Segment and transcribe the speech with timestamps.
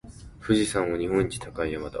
[0.39, 1.89] 富士山は日本一高い山だ。